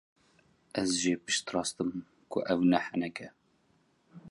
Ez 0.81 0.89
jê 1.01 1.13
piştrast 1.25 1.77
im 1.83 1.91
ku 2.31 2.37
ev 2.51 2.59
ne 2.71 2.79
henek 2.85 3.17
e. 3.25 3.27